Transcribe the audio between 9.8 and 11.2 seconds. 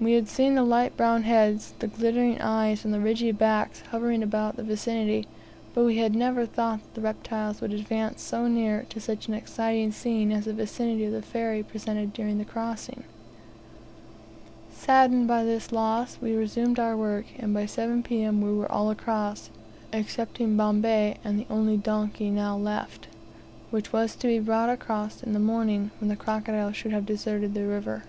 scene as the vicinity of